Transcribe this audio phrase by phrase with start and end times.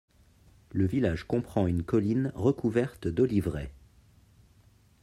[0.71, 3.71] Le village comprend une colline recouverte d'oliveraies.